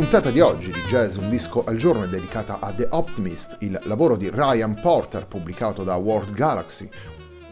[0.00, 3.78] Puntata di oggi di Jazz Un disco al giorno è dedicata a The Optimist, il
[3.82, 6.88] lavoro di Ryan Porter pubblicato da World Galaxy,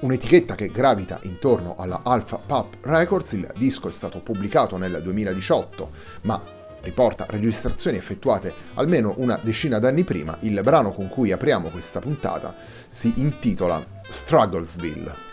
[0.00, 3.30] un'etichetta che gravita intorno alla Alpha Pop Records.
[3.34, 5.90] Il disco è stato pubblicato nel 2018,
[6.22, 6.42] ma
[6.80, 10.36] riporta registrazioni effettuate almeno una decina d'anni prima.
[10.40, 12.56] Il brano con cui apriamo questa puntata
[12.88, 15.31] si intitola Strugglesville.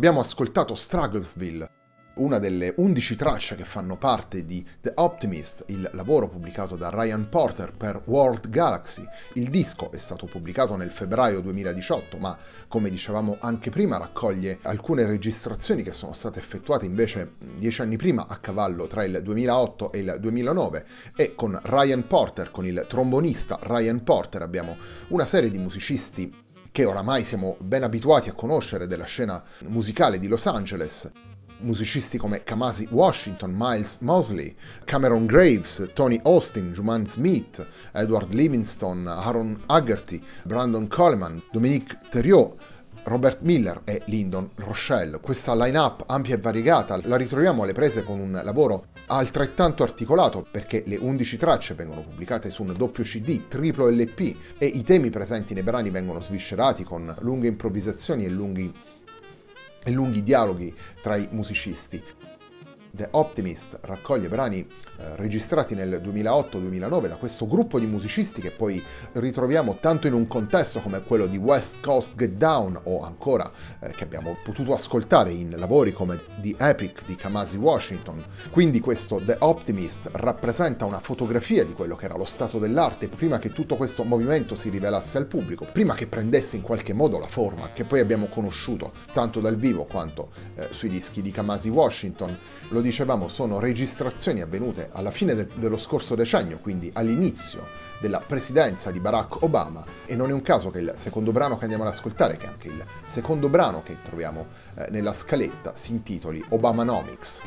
[0.00, 1.70] Abbiamo ascoltato Strugglesville,
[2.14, 7.28] una delle 11 tracce che fanno parte di The Optimist, il lavoro pubblicato da Ryan
[7.28, 9.04] Porter per World Galaxy.
[9.34, 12.34] Il disco è stato pubblicato nel febbraio 2018, ma
[12.66, 18.26] come dicevamo anche prima raccoglie alcune registrazioni che sono state effettuate invece dieci anni prima
[18.26, 23.58] a cavallo tra il 2008 e il 2009 e con Ryan Porter, con il trombonista
[23.60, 26.39] Ryan Porter abbiamo una serie di musicisti
[26.72, 31.10] che oramai siamo ben abituati a conoscere della scena musicale di Los Angeles,
[31.60, 39.62] musicisti come Kamasi Washington, Miles Mosley, Cameron Graves, Tony Austin, Juman Smith, Edward Livingston, Aaron
[39.66, 42.56] Haggerty, Brandon Coleman, Dominique Theriot,
[43.04, 45.20] Robert Miller e Lyndon Rochelle.
[45.20, 50.84] Questa line-up ampia e variegata la ritroviamo alle prese con un lavoro altrettanto articolato perché
[50.86, 55.54] le 11 tracce vengono pubblicate su un doppio CD, triplo LP e i temi presenti
[55.54, 58.72] nei brani vengono sviscerati con lunghe improvvisazioni e lunghi
[59.82, 62.02] e lunghi dialoghi tra i musicisti.
[62.92, 68.82] The Optimist raccoglie brani eh, registrati nel 2008-2009 da questo gruppo di musicisti che poi
[69.12, 73.90] ritroviamo tanto in un contesto come quello di West Coast Get Down o ancora eh,
[73.90, 78.22] che abbiamo potuto ascoltare in lavori come The Epic di Kamasi Washington.
[78.50, 83.38] Quindi questo The Optimist rappresenta una fotografia di quello che era lo stato dell'arte prima
[83.38, 87.26] che tutto questo movimento si rivelasse al pubblico, prima che prendesse in qualche modo la
[87.26, 92.36] forma che poi abbiamo conosciuto tanto dal vivo quanto eh, sui dischi di Kamasi Washington.
[92.68, 97.68] Lo lo dicevamo, sono registrazioni avvenute alla fine de- dello scorso decennio, quindi all'inizio
[98.00, 101.64] della presidenza di Barack Obama, e non è un caso che il secondo brano che
[101.64, 105.92] andiamo ad ascoltare, che è anche il secondo brano che troviamo eh, nella scaletta, si
[105.92, 107.42] intitoli Obamanomics.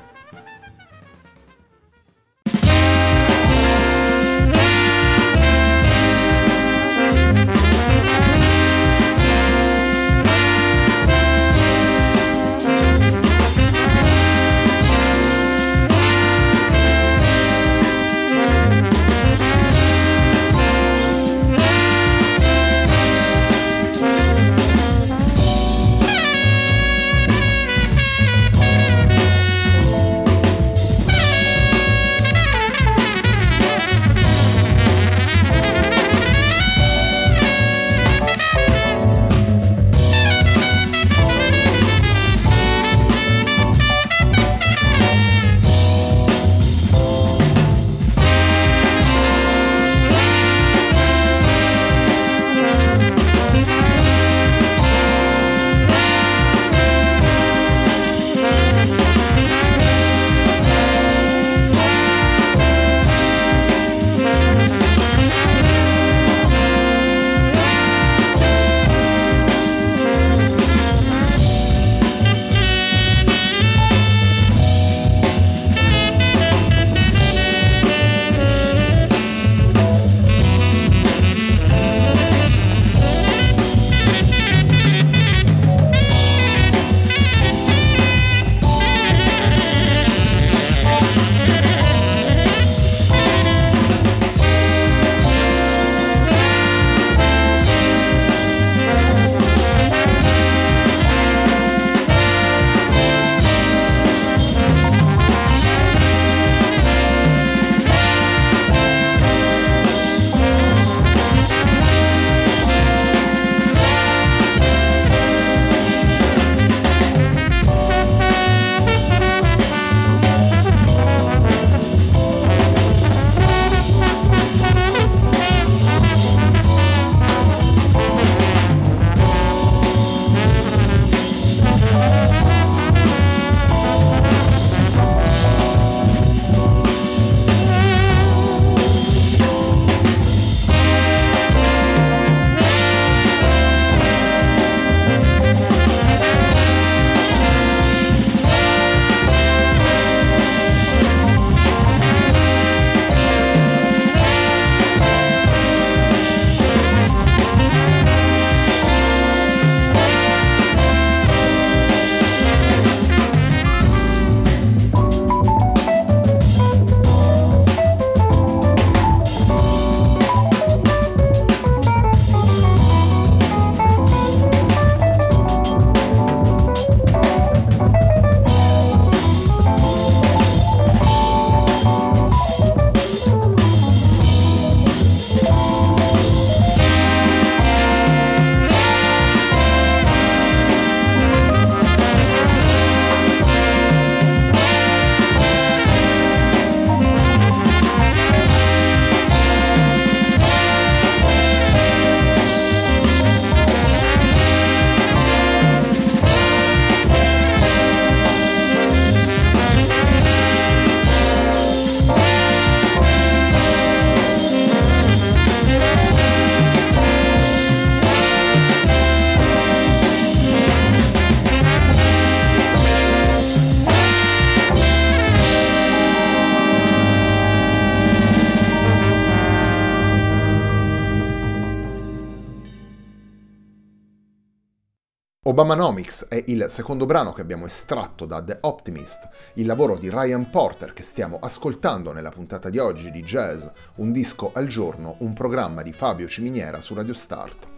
[235.53, 240.49] Obamanomics è il secondo brano che abbiamo estratto da The Optimist, il lavoro di Ryan
[240.49, 243.67] Porter che stiamo ascoltando nella puntata di oggi di Jazz,
[243.97, 247.72] un disco al giorno, un programma di Fabio Ciminiera su Radio Start.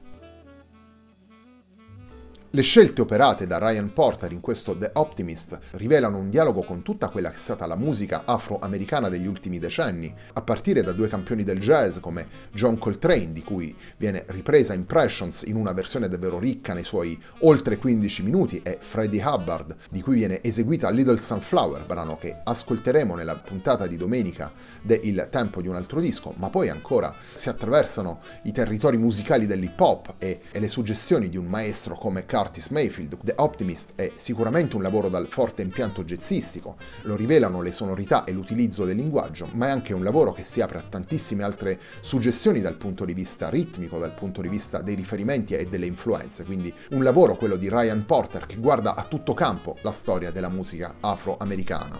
[2.55, 7.09] Le scelte operate da Ryan Porter in questo The Optimist rivelano un dialogo con tutta
[7.09, 11.43] quella che è stata la musica afroamericana degli ultimi decenni, a partire da due campioni
[11.43, 16.73] del jazz come John Coltrane, di cui viene ripresa Impressions in una versione davvero ricca
[16.73, 22.15] nei suoi oltre 15 minuti, e Freddie Hubbard, di cui viene eseguita Little Sunflower, brano
[22.15, 24.49] che ascolteremo nella puntata di domenica
[24.81, 29.45] de Il tempo di un altro disco, ma poi ancora si attraversano i territori musicali
[29.45, 33.93] dell'hip hop e, e le suggestioni di un maestro come Carl Curtis Mayfield, The Optimist
[33.95, 38.97] è sicuramente un lavoro dal forte impianto jazzistico, lo rivelano le sonorità e l'utilizzo del
[38.97, 43.03] linguaggio, ma è anche un lavoro che si apre a tantissime altre suggestioni dal punto
[43.03, 47.35] di vista ritmico, dal punto di vista dei riferimenti e delle influenze, quindi un lavoro,
[47.35, 51.99] quello di Ryan Porter, che guarda a tutto campo la storia della musica afroamericana.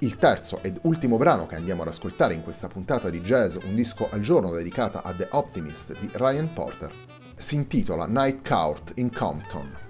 [0.00, 3.74] Il terzo ed ultimo brano che andiamo ad ascoltare in questa puntata di jazz, un
[3.74, 6.92] disco al giorno dedicata a The Optimist di Ryan Porter,
[7.40, 9.89] si intitola Night Court in Compton.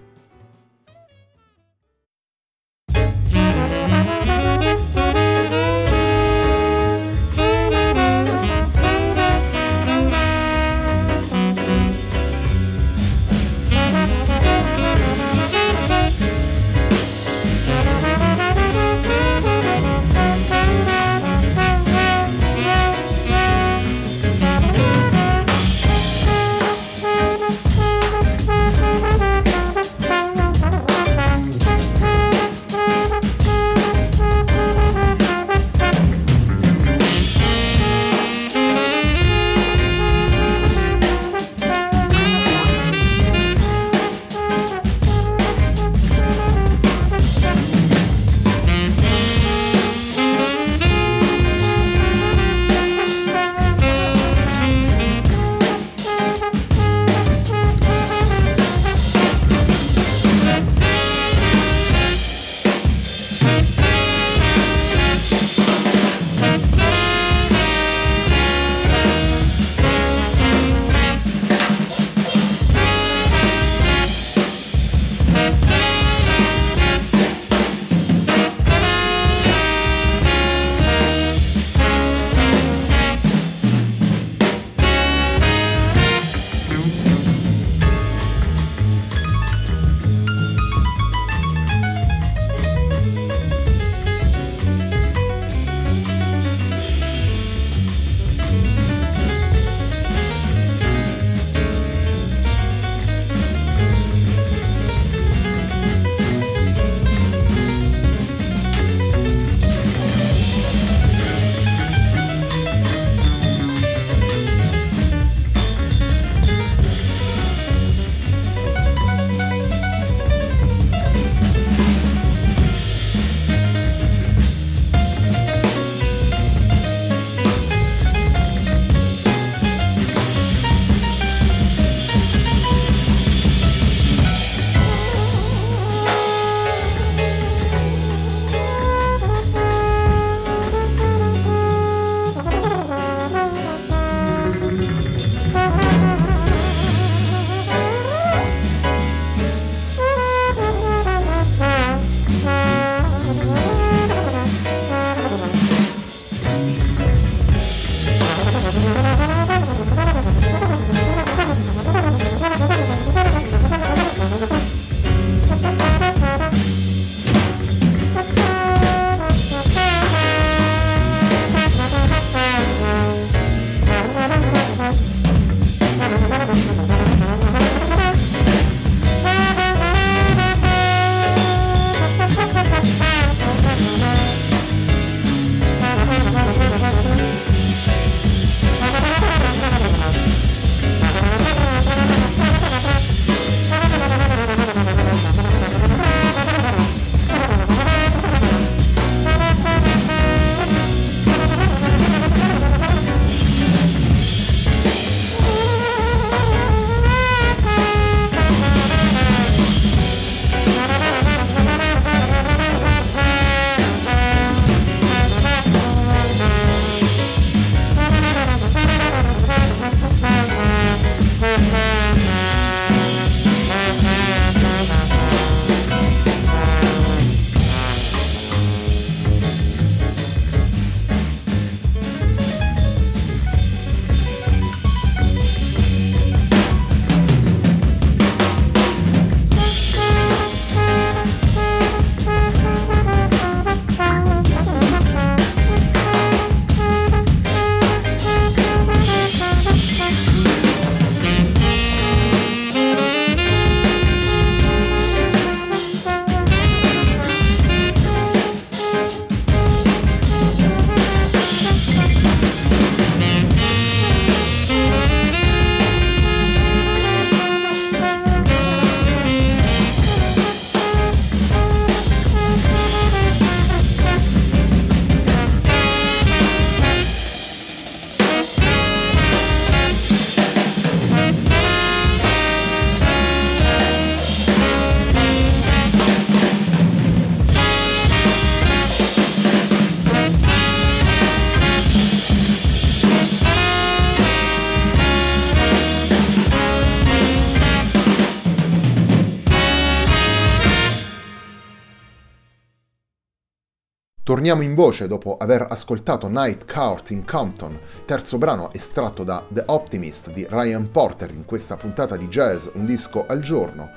[304.40, 309.64] Torniamo in voce dopo aver ascoltato Night Court in Compton, terzo brano estratto da The
[309.66, 313.90] Optimist di Ryan Porter in questa puntata di jazz Un disco al giorno.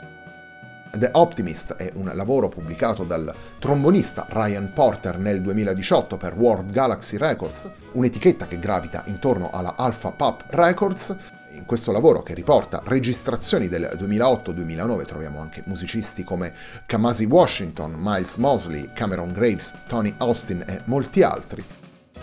[0.92, 7.16] The Optimist è un lavoro pubblicato dal trombonista Ryan Porter nel 2018 per World Galaxy
[7.16, 11.16] Records, un'etichetta che gravita intorno alla Alpha Pop Records.
[11.54, 16.52] In questo lavoro che riporta registrazioni del 2008-2009 troviamo anche musicisti come
[16.88, 21.64] Kamasi Washington, Miles Mosley, Cameron Graves, Tony Austin e molti altri.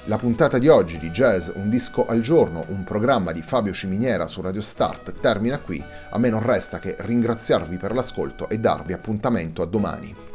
[0.07, 4.27] La puntata di oggi di Jazz Un disco al giorno, un programma di Fabio Ciminiera
[4.27, 5.83] su Radio Start, termina qui.
[6.11, 10.30] A me non resta che ringraziarvi per l'ascolto e darvi appuntamento a domani.